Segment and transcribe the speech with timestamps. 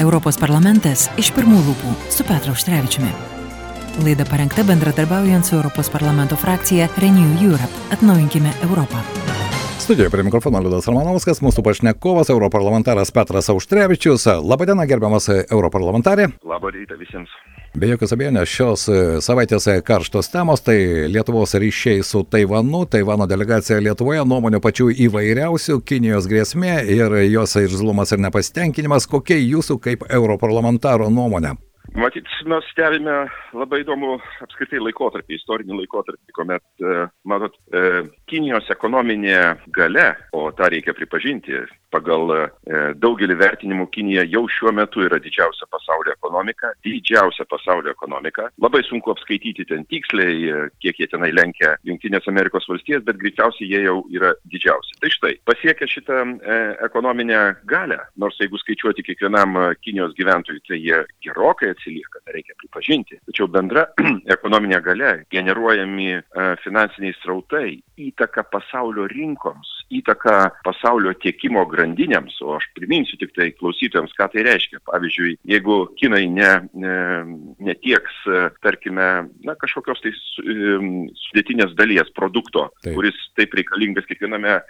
[0.00, 3.10] Europos parlamentas iš pirmų lūpų su Petru Užtrevičiumi.
[4.00, 7.82] Laida parengta bendradarbiaujant su Europos parlamento frakcija Renew Europe.
[7.92, 9.02] Atnaujinkime Europą.
[9.78, 14.24] Studijoje prie mikrofono Liudas Romanovskas, mūsų pašnekovas, europarlamentaras Petras Auštrevičius.
[14.40, 16.30] Labadiena, gerbiamas europarlamentarė.
[16.48, 17.28] Labą rytą visiems.
[17.70, 18.84] Be jokios abejonės šios
[19.22, 20.74] savaitės karštos temos tai
[21.06, 28.10] Lietuvos ryšiai su Taivanu, Taivano delegacija Lietuvoje, nuomonių pačių įvairiausių, Kinijos grėsmė ir jos irzlumas
[28.10, 29.06] ir nepasitenkinimas.
[29.06, 31.54] Kokia jūsų kaip europarlamentaro nuomonė?
[31.94, 33.14] Matyt, mes stebime
[33.54, 39.40] labai įdomų apskritai laikotarpį, istorinį laikotarpį, kuomet, e, matot, e, Kinijos ekonominė
[39.74, 42.40] gale, o tą reikia pripažinti, pagal e,
[43.02, 48.48] daugelį vertinimų Kinija jau šiuo metu yra didžiausia pasaulio ekonomika, didžiausia pasaulio ekonomika.
[48.62, 53.82] Labai sunku apskaityti ten tiksliai, kiek jie tenai lenkia Junktinės Amerikos valstijas, bet greičiausiai jie
[53.86, 54.96] jau yra didžiausi.
[55.02, 61.02] Tai štai, pasiekę šitą e, ekonominę galę, nors jeigu skaičiuoti kiekvienam Kinijos gyventojui, tai jie
[61.24, 63.20] gerokai atsilieka, tai reikia pripažinti.
[63.28, 63.86] Tačiau bendra
[64.36, 66.22] ekonominė gale, generuojami e,
[66.64, 74.14] finansiniai srautai, įtaka pasaulio rinkoms, įtaka pasaulio tiekimo grandinėms, o aš priminsiu tik tai klausytojams,
[74.18, 74.82] ką tai reiškia.
[74.88, 76.96] Pavyzdžiui, jeigu kinai ne, ne,
[77.70, 78.20] netieks,
[78.64, 79.08] tarkime,
[79.46, 80.14] na, kažkokios tai
[81.26, 82.94] sudėtinės dalies produkto, taip.
[82.98, 84.60] kuris taip reikalingas kiekviename,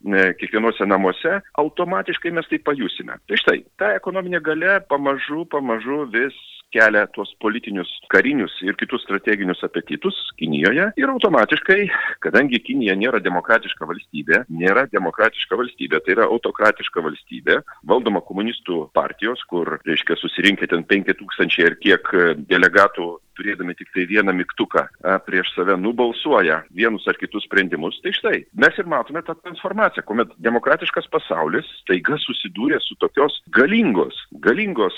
[0.40, 3.18] kiekvienuose namuose, automatiškai mes tai pajusime.
[3.28, 6.36] Tai štai, ta ekonominė gale pamažu, pamažu vis
[6.74, 11.80] kelia tuos politinius, karinius ir kitus strateginius apetitus Kinijoje ir automatiškai,
[12.24, 19.42] kadangi Kinija nėra demokratiška valstybė, nėra demokratiška valstybė, tai yra autokratiška valstybė, valdoma komunistų partijos,
[19.50, 22.14] kur, reiškia, susirinkę ten 5000 ir kiek
[22.48, 23.10] delegatų
[23.40, 24.86] turėdami tik tai vieną mygtuką
[25.26, 30.36] prieš save nubalsuoja vienus ar kitus sprendimus, tai štai mes ir matome tą transformaciją, kuomet
[30.44, 34.96] demokratiškas pasaulis taiga susidūrė su tokios galingos, galingos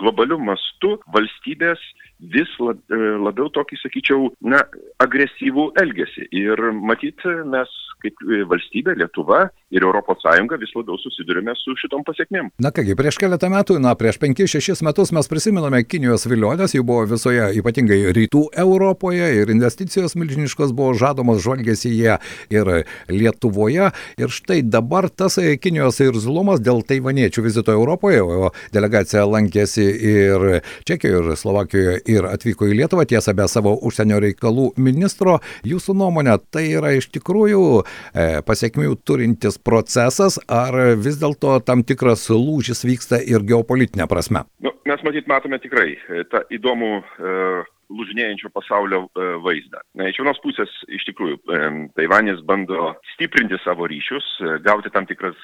[0.00, 1.82] globalių mastų valstybės
[2.32, 4.62] vis labiau tokį, sakyčiau, na,
[5.02, 6.28] agresyvų elgesį.
[6.38, 7.72] Ir matyt, mes
[8.02, 10.24] kaip valstybė, Lietuva ir ES
[10.62, 12.50] vis labiau susidurime su šitom pasiekmėm.
[12.62, 17.06] Na kągi, prieš keletą metų, na, prieš 5-6 metus mes prisiminame Kinijos vilionės, jų buvo
[17.14, 22.18] visoje, ypatingai rytų Europoje ir investicijos milžiniškos buvo žadomos žvalgėsi jie
[22.50, 23.90] ir Lietuvoje.
[24.18, 31.32] Ir štai dabar tas Kinijos irzlumas dėl taivaniečių vizito Europoje, o delegacija lankėsi ir Čekijoje,
[31.32, 35.38] ir Slovakijoje, ir atvyko į Lietuvą, tiesa, be savo užsienio reikalų ministro.
[35.68, 42.28] Jūsų nuomonė, tai yra iš tikrųjų e, pasiekmių turintis procesas, ar vis dėlto tam tikras
[42.32, 44.44] lūžis vyksta ir geopolitinė prasme?
[44.64, 47.36] Nu, mes matyt matome tikrai e, tą įdomų e,
[47.92, 49.82] lūžinėjančio pasaulio e, vaizdą.
[50.08, 51.60] Iš vienos pusės, iš tikrųjų, e,
[51.98, 55.38] Taivanis bando stiprinti savo ryšius, e, gauti tam tikras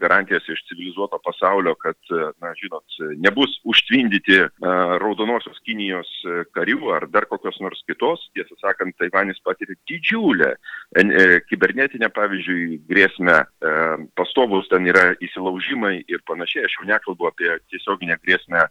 [0.00, 1.96] garantijas iš civilizuoto pasaulio, kad,
[2.42, 4.40] na, žinot, nebus užtvindyti
[5.00, 6.08] raudonosios Kinijos
[6.56, 8.22] karių ar dar kokios nors kitos.
[8.36, 10.54] Tiesą sakant, Taivanis patiria didžiulę
[11.50, 13.38] kibernetinę, pavyzdžiui, grėsmę,
[14.18, 16.66] pastovus ten yra įsilaužimai ir panašiai.
[16.68, 18.66] Aš jau nekalbu apie tiesioginę grėsmę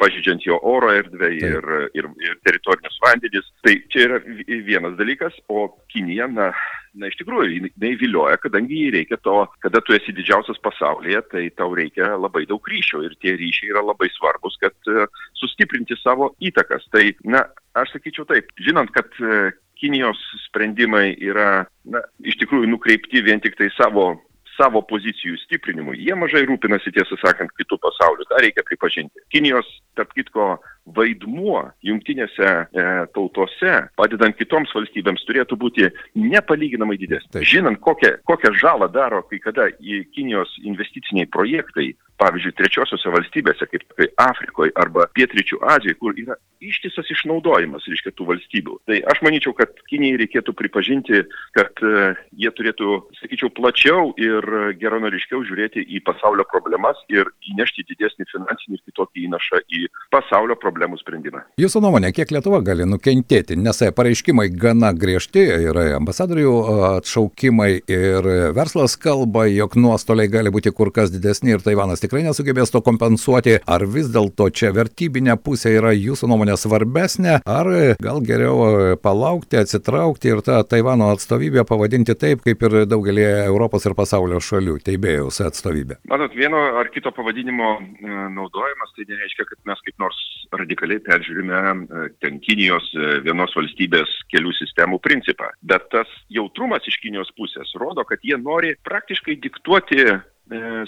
[0.00, 3.46] pažydžiant jo oro erdvę ir, ir, ir teritoriją teritorinius vandenis.
[3.62, 4.18] Tai čia yra
[4.66, 6.50] vienas dalykas, o Kinija, na,
[6.94, 11.50] na iš tikrųjų, jinai vilioja, kadangi jai reikia to, kada tu esi didžiausias pasaulyje, tai
[11.56, 15.06] tau reikia labai daug ryšio ir tie ryšiai yra labai svarbus, kad uh,
[15.38, 16.86] sustiprinti savo įtakas.
[16.92, 20.16] Tai, na, aš sakyčiau taip, žinant, kad uh, Kinijos
[20.46, 24.14] sprendimai yra, na, iš tikrųjų nukreipti vien tik tai savo
[24.56, 25.98] savo pozicijų stiprinimui.
[26.02, 28.26] Jie mažai rūpinasi, tiesą sakant, kitų pasaulių.
[28.30, 29.22] tą reikia pripažinti.
[29.32, 30.56] Kinijos, tarp kitko,
[30.96, 32.84] vaidmuo jungtinėse e,
[33.14, 37.48] tautose, padedant kitoms valstybėms, turėtų būti nepalyginamai didesnis.
[37.48, 44.06] Žinant, kokią, kokią žalą daro kai kada į Kinijos investiciniai projektai, pavyzdžiui, trečiosiuose valstybėse, kaip
[44.22, 48.78] Afrikoje arba Pietričių Azijoje, kur yra ištisas išnaudojimas, reiškia, tų valstybių.
[48.88, 51.22] Tai aš manyčiau, kad Kinijai reikėtų pripažinti,
[51.56, 54.46] kad uh, jie turėtų, sakyčiau, plačiau ir
[54.80, 59.82] geronoriškiau žiūrėti į pasaulio problemas ir įnešti didesnį finansinį ir kitokį įnašą į
[60.14, 61.44] pasaulio problemų sprendimą.
[61.60, 66.54] Jūsų nuomonė, kiek Lietuva gali nukentėti, nes pareiškimai gana griežti, yra ambasadorių
[66.96, 72.72] atšaukimai ir verslas kalba, jog nuostoliai gali būti kur kas didesni ir Taivanas tikrai nesugebės
[72.74, 73.58] to kompensuoti.
[73.66, 77.70] Ar vis dėlto čia vertybinė pusė yra jūsų nuomonė svarbesnė, ar
[78.02, 83.96] gal geriau palaukti, atsitraukti ir tą Taivano atstovybę pavadinti taip, kaip ir daugelį Europos ir
[83.98, 86.00] pasaulio šalių, teibėjaus atstovybė?
[86.10, 90.18] Matot, vieno ar kito pavadinimo e, naudojimas tai nereiškia, kad mes kaip nors
[90.54, 95.50] radikaliai peržiūrime e, ten Kinijos e, vienos valstybės kelių sistemų principą.
[95.66, 100.16] Bet tas jautrumas iš Kinijos pusės rodo, kad jie nori praktiškai diktuoti e,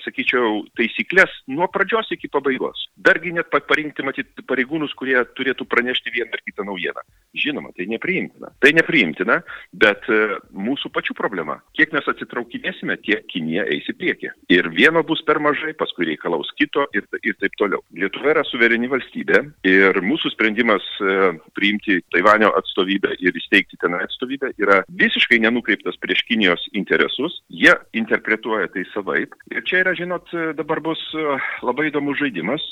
[0.04, 2.86] sakyčiau, taisyklės nuo pradžios iki pabaigos.
[2.96, 7.04] Dargi net parinkti, matyti, pareigūnus, kurie turėtų pranešti vieną ar kitą naujieną.
[7.38, 8.52] Žinoma, tai nepriimtina.
[8.62, 9.40] Tai nepriimtina,
[9.72, 11.58] bet e, mūsų pačių problema.
[11.76, 14.30] Kiek mes atsitraukinėsime, tiek Kinija eis į priekį.
[14.54, 17.82] Ir vieno bus per mažai, paskui reikalaus kito ir, ir taip toliau.
[17.94, 24.54] Lietuva yra suvereni valstybė ir mūsų sprendimas e, priimti Taivanio atstovybę ir įsteigti ten atstovybę
[24.60, 27.40] yra visiškai nenukreiptas prieš Kinijos interesus.
[27.52, 29.36] Jie interpretuoja tai savaip.
[29.48, 30.28] Ir čia yra, žinot,
[30.58, 31.24] dabar bus e,
[31.64, 32.64] labai įdomus žaidimas,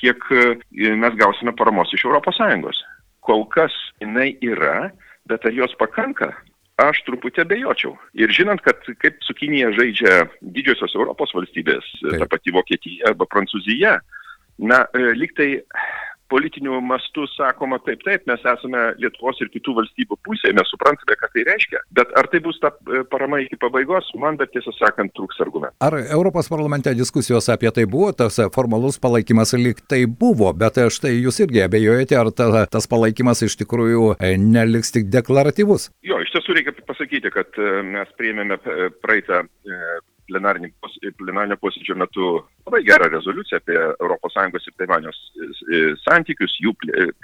[0.00, 0.24] kiek
[0.72, 2.80] mes gausime paramos iš ES
[3.22, 4.90] kol kas jinai yra,
[5.30, 6.32] bet ar jos pakanka,
[6.82, 7.94] aš truputį abejočiau.
[8.18, 10.24] Ir žinant, kad kaip su Kinija žaidžia
[10.56, 12.18] didžiosios Europos valstybės, Taip.
[12.24, 13.98] ta pati Vokietija arba Prancūzija,
[14.58, 15.48] na, e, lyg tai
[16.32, 21.30] politiniu mastu sakoma taip, taip, mes esame Lietuvos ir kitų valstybių pusėje, mes suprantame, ką
[21.34, 25.12] tai reiškia, bet ar tai bus ta e, parama iki pabaigos, man dar tiesą sakant
[25.18, 25.76] trūks argumentų.
[25.84, 31.14] Ar Europos parlamente diskusijos apie tai buvo, tas formalus palaikymas lyg tai buvo, bet štai
[31.18, 35.90] jūs irgi abejojate, ar ta, tas palaikymas iš tikrųjų e, neliks tik deklaratyvus?
[36.06, 38.58] Jo, iš tiesų reikia pasakyti, kad e, mes priėmėme
[39.04, 39.44] praeitą
[40.28, 42.28] plenarinio posėdžio metu
[42.72, 43.78] labai gerą rezoliuciją apie
[44.56, 45.18] ES ir Taivanijos
[46.08, 46.72] santykius, jų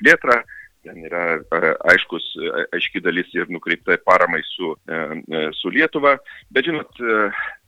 [0.00, 0.42] plėtrą.
[0.86, 1.40] Ten yra
[1.90, 2.24] aiškus,
[2.72, 4.76] aiški dalis ir nukreipta paramai su,
[5.58, 6.14] su Lietuva.
[6.54, 7.00] Bet žinot,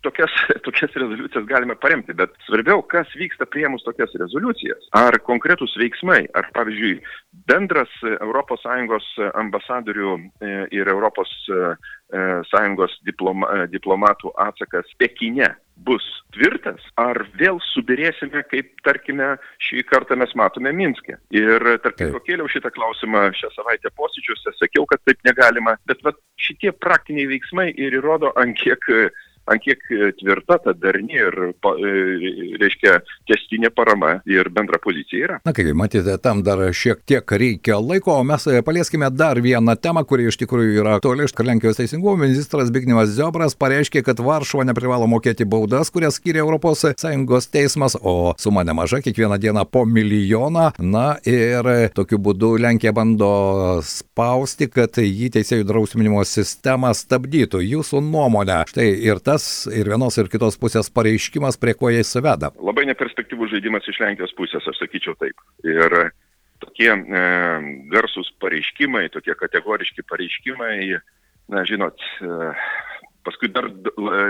[0.06, 0.30] tokias,
[0.66, 4.86] tokias rezoliucijas galime paremti, bet svarbiau, kas vyksta priemus tokias rezoliucijas.
[4.96, 7.00] Ar konkretus veiksmai, ar pavyzdžiui,
[7.50, 9.10] bendras ES
[9.42, 10.14] ambasadorių
[10.78, 11.34] ir ES
[13.10, 15.50] diploma, diplomatų atsakas Pekine
[15.86, 16.04] bus
[16.34, 19.32] tvirtas, ar vėl subirėsime, kaip, tarkime,
[19.66, 21.16] šį kartą mes matome Minske.
[21.34, 26.74] Ir, tarkim, kėliau šitą klausimą šią savaitę posėdžiuose, sakiau, kad taip negalima, bet va, šitie
[26.76, 28.86] praktiniai veiksmai ir įrodo, ant kiek
[29.50, 31.92] ant kiek e, tvirta ta darni ir, e,
[32.60, 32.98] reiškia,
[33.28, 35.38] testinė parama ir bendra pozicija yra.
[35.46, 39.76] Na kaip, matėte, tam dar šiek tiek reikia laiko, o mes e, palieskime dar vieną
[39.82, 41.28] temą, kuri iš tikrųjų yra aktuali.
[41.50, 47.96] Lenkijos teisingumo ministras Bignevas Ziobras pareiškė, kad Varšuva neprivalo mokėti baudas, kurias skiria ES teismas,
[48.00, 50.70] o suma nemaža, kiekvieną dieną po milijoną.
[50.78, 53.30] Na ir tokiu būdu Lenkija bando
[54.20, 57.62] spausti, kad jį teisėjų drausminimo sistema stabdytų.
[57.64, 62.50] Jūsų nuomonė, štai ir tas ir vienos ir kitos pusės pareiškimas, prie ko jais veda.
[62.60, 65.40] Labai neperspektyvus žaidimas iš Lenkijos pusės, aš sakyčiau taip.
[65.64, 65.96] Ir
[66.60, 67.24] tokie e,
[67.94, 71.00] garsus pareiškimai, tokie kategoriški pareiškimai,
[71.54, 72.52] na, žinot, e,
[73.26, 73.68] paskui dar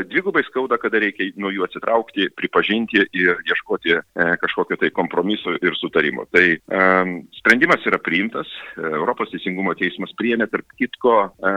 [0.09, 4.01] dvigubai skauda, kada reikia nuo jų atsitraukti, pripažinti ir ieškoti e,
[4.43, 6.27] kažkokio tai kompromiso ir sutarimo.
[6.35, 6.83] Tai e,
[7.41, 8.51] sprendimas yra priimtas,
[8.81, 11.55] Europos teisingumo teismas priėmė, tarp kitko, e,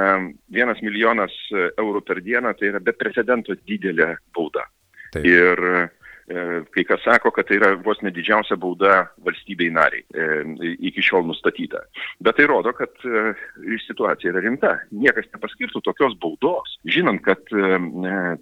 [0.53, 4.67] vienas milijonas eurų per dieną, tai yra be precedento didelė bauda.
[5.13, 5.27] Taip.
[5.29, 11.03] Ir E, kai kas sako, kad tai yra vos nedidžiausia bauda valstybei nariai e, iki
[11.03, 11.81] šiol nustatyta.
[12.23, 13.33] Bet tai rodo, kad e,
[13.83, 14.73] situacija yra rimta.
[14.95, 17.41] Niekas nepaskirtų tokios baudos, žinant, kad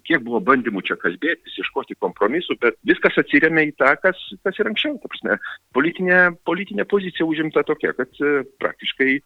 [0.06, 4.70] kiek buvo bandymų čia kalbėtis, ieškoti kompromisų, bet viskas atsiriamė į tą, kas, kas ir
[4.70, 5.00] anksčiau.
[5.02, 5.40] Prasme,
[5.76, 8.22] politinė, politinė pozicija užimta tokia, kad
[8.62, 9.18] praktiškai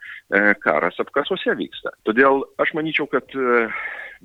[0.64, 1.94] karas apkasuose vyksta.
[2.08, 3.36] Todėl aš manyčiau, kad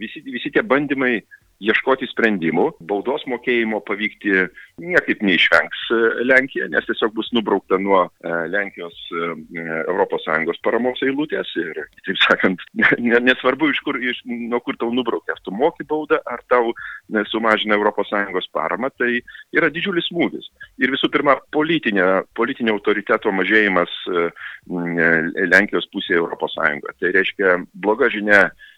[0.00, 1.18] visi, visi tie bandymai
[1.60, 4.46] ieškoti sprendimų, baudos mokėjimo pavykti
[4.80, 11.82] niekaip neišvengs e, Lenkija, nes tiesiog bus nubraukta nuo e, Lenkijos ES paramos eilutės ir,
[12.06, 12.64] taip sakant,
[13.28, 16.72] nesvarbu, iš kur, iš, nuo kur tau nubraukia, ar tu moki baudą, ar tau
[17.30, 19.20] sumažina ES paramą, tai
[19.56, 20.48] yra didžiulis smūgis.
[20.80, 24.26] Ir visų pirma, politinė, politinio autoriteto mažėjimas e,
[25.50, 26.58] Lenkijos pusėje ES.
[27.00, 28.69] Tai reiškia bloga žinia E,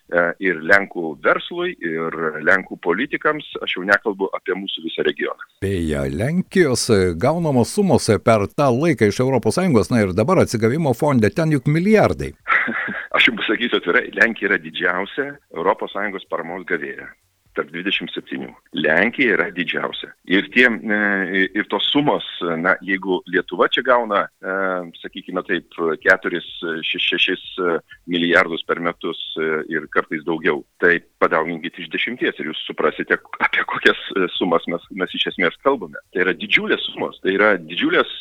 [0.43, 5.49] ir Lenkų verslui, ir Lenkų politikams, aš jau nekalbu apie mūsų visą regioną.
[5.65, 6.89] Beje, Lenkijos
[7.21, 12.33] gaunamos sumos per tą laiką iš ES, na ir dabar atsigavimo fonde, ten juk milijardai.
[13.17, 17.09] aš jums pasakysiu atvirai, Lenkija yra didžiausia ES paramos gavėja
[17.57, 18.49] tarp 27.
[18.73, 20.13] Lenkija yra didžiausia.
[20.29, 22.27] Ir, tie, e, ir tos sumos,
[22.63, 24.57] na, jeigu Lietuva čia gauna, e,
[25.03, 25.69] sakykime taip,
[26.05, 27.81] 4-6
[28.11, 33.65] milijardus per metus e, ir kartais daugiau, tai padauginkit iš dešimties ir jūs suprasite, apie
[33.69, 34.01] kokias
[34.39, 36.01] sumas mes, mes iš esmės kalbame.
[36.13, 38.21] Tai yra didžiulės sumos, tai yra didžiulės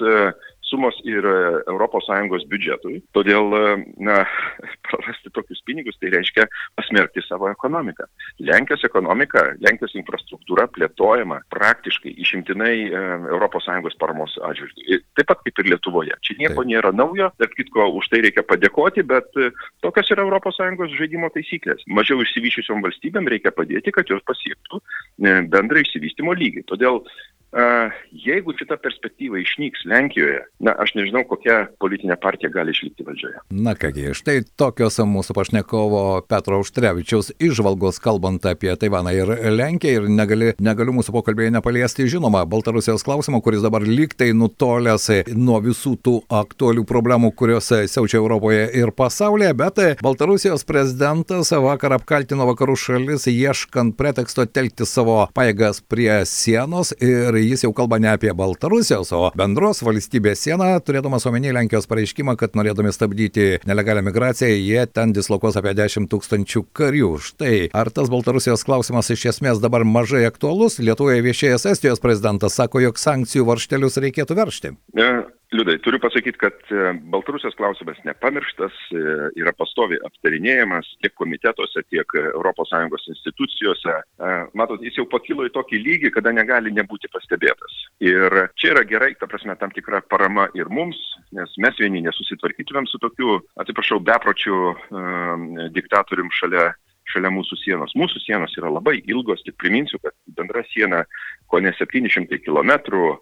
[0.72, 3.02] sumos ir ES biudžetui.
[3.16, 4.22] Todėl, e, na,
[4.88, 6.48] prarasti tokius pinigus tai reiškia
[6.80, 8.08] pasmerkti savo ekonomiką.
[8.48, 15.02] Lenkijos ekonomika, Lenkijos infrastruktūra plėtojama praktiškai išimtinai ES paramos atžvilgiu.
[15.18, 16.16] Taip pat kaip ir Lietuvoje.
[16.26, 16.72] Čia nieko Taip.
[16.72, 19.52] nėra naujo, tarp kitko už tai reikia padėkoti, bet e,
[19.84, 21.84] tokios yra ES žaidimo taisyklės.
[21.88, 26.66] Mažiau išsivyščiusiom valstybėm reikia padėti, kad jos pasiektų e, bendrą išsivystymo lygį.
[26.72, 27.02] Todėl
[27.52, 33.42] Jeigu šita perspektyva išnyks Lenkijoje, na, aš nežinau, kokia politinė partija gali išlikti valdžioje.
[33.52, 40.08] Na kągi, štai tokios mūsų pašnekovo Petro Užtrevičiaus išvalgos kalbant apie Taivaną ir Lenkiją ir
[40.08, 46.16] negali, negaliu mūsų pokalbėje nepaliesti, žinoma, Baltarusijos klausimo, kuris dabar lygtai nutolęs nuo visų tų
[46.32, 54.00] aktualių problemų, kurios siaučia Europoje ir pasaulyje, bet Baltarusijos prezidentas vakar apkaltino vakarų šalis ieškant
[54.00, 59.82] preteksto telkti savo paėgas prie sienos ir jis jau kalba ne apie Baltarusijos, o bendros
[59.86, 65.76] valstybės sieną, turėdamas omeny Lenkijos pareiškimą, kad norėdami stabdyti nelegalią migraciją, jie ten dislokuos apie
[65.78, 67.12] 10 tūkstančių karių.
[67.32, 70.80] Štai, ar tas Baltarusijos klausimas iš esmės dabar mažai aktualus?
[70.80, 74.76] Lietuvoje viešėjęs Estijos prezidentas sako, jog sankcijų varštelius reikėtų veršti.
[74.98, 75.12] Ne.
[75.52, 79.02] Liudai, turiu pasakyti, kad e, Baltarusijos klausimas nepamirštas, e,
[79.42, 83.98] yra pastovi aptarinėjamas tiek komitetuose, tiek ES institucijose.
[84.00, 87.82] E, matot, jis jau pakilo į tokį lygį, kada negali nebūti pastebėtas.
[88.00, 90.96] Ir čia yra gerai, ta prasme, tam tikra parama ir mums,
[91.36, 96.70] nes mes vieni nesusitvarkytumėm su tokiu, atsiprašau, bepročiu um, diktatorium šalia
[97.12, 97.96] šalia mūsų sienos.
[98.00, 101.04] Mūsų sienos yra labai ilgos, tik priminsiu, kad bendra siena
[101.52, 102.72] ko ne 700 km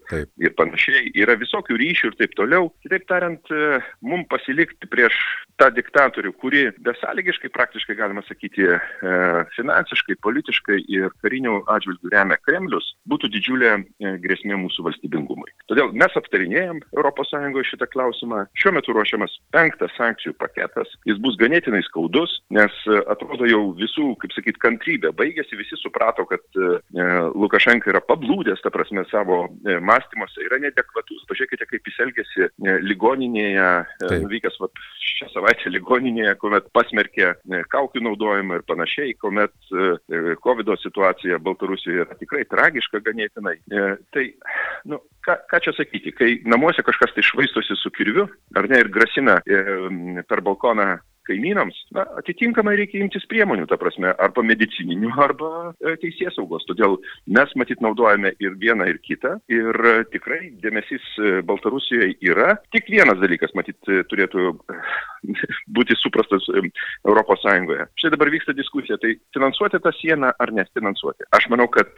[0.09, 0.29] taip.
[0.37, 2.69] ir panašiai, yra visokių ryšių ir taip toliau.
[2.85, 5.17] Kitaip tariant, e, mums pasilikti prieš
[5.59, 9.15] tą diktatorių, kuri besąlygiškai praktiškai, galima sakyti, e,
[9.57, 15.49] finansiškai, politiškai ir karinių atžvilgių remia Kremlius, būtų didžiulė e, grėsmė mūsų valstybingumui.
[15.71, 18.45] Todėl mes aptarinėjom ES šitą klausimą.
[18.57, 20.87] Šiuo metu ruošiamas penktas sankcijų paketas.
[21.09, 22.71] Jis bus ganėtinai skaudus, nes
[23.11, 26.43] atrodo jau visų, kaip sakyt, kantrybė baigėsi, visi suprato, kad
[27.39, 31.25] Lukašenka yra pablūdęs, ta prasme, savo e, mąstymuose, yra nedekvatus.
[31.29, 33.67] Pažiūrėkite, kaip jis elgėsi e, ligoninėje,
[34.07, 34.69] e, nuvykęs va,
[35.09, 37.33] šią savaitę ligoninėje, kuomet pasmerkė
[37.71, 39.53] kaukių naudojimą ir panašiai, kuomet
[40.43, 43.57] COVID situacija Baltarusijoje yra tikrai tragiška ganėtinai.
[44.13, 44.25] Tai,
[44.89, 48.91] nu, ką, ką čia sakyti, kai namuose kažkas tai švaistosi su kirviu, ar ne, ir
[48.93, 50.93] grasina per balkoną
[51.29, 56.65] kaimynams, na, atitinkamai reikia imtis priemonių, ta prasme, arba medicininių, arba e, teisės saugos.
[56.69, 56.97] Todėl
[57.29, 59.37] mes matyt naudojame ir vieną, ir kitą.
[59.51, 62.55] Ir e, tikrai dėmesys e, Baltarusijoje yra.
[62.75, 63.77] Tik vienas dalykas, matyt,
[64.11, 64.53] turėtų
[65.77, 66.47] būti suprastas
[67.39, 67.85] Sąjungoje.
[67.99, 71.27] Štai dabar vyksta diskusija, tai finansuoti tą sieną ar nesfinansuoti.
[71.37, 71.91] Aš manau, kad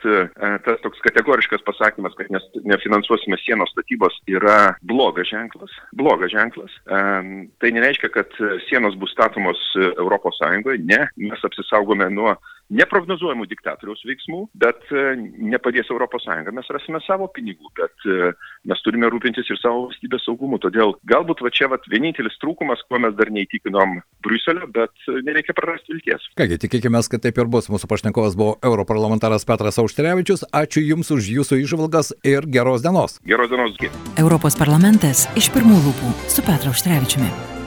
[0.65, 2.29] tas toks kategoriškas pasakymas, kad
[2.67, 5.73] nefinansuosime sienos statybos yra blogas ženklas.
[5.97, 6.75] Blogas ženklas.
[6.85, 10.81] Tai nereiškia, kad sienos bus statomos Europos Sąjungoje.
[10.89, 12.33] Ne, mes apsisaugome nuo
[12.71, 15.03] neprognozuojamų diktatoriaus veiksmų, bet e,
[15.51, 16.53] nepadės Europos Sąjunga.
[16.55, 18.31] Mes rasime savo pinigų, bet e,
[18.69, 20.59] mes turime rūpintis ir savo valstybės saugumu.
[20.63, 25.55] Todėl galbūt va čia va vienintelis trūkumas, kuo mes dar neįtikinom Bruselio, bet e, nereikia
[25.57, 26.31] prarasti vilties.
[26.39, 27.67] Kągi, tikėkime, kad taip ir bus.
[27.71, 30.47] Mūsų pašnekovas buvo europarlamentaras Petras Auštrevičius.
[30.55, 33.19] Ačiū Jums už Jūsų išvalgas ir geros dienos.
[33.27, 33.79] Geros dienos.
[34.19, 37.60] Europos parlamentas iš pirmų lūpų su Petru Auštrevičiumi.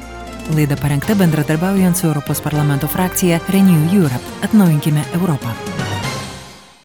[0.52, 4.24] Laida parengta bendradarbiaujant su Europos parlamento frakcija Renew Europe.
[4.42, 5.83] Atnaujinkime Europą.